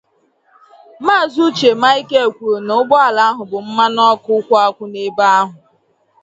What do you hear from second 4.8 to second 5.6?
n'ebe ahụ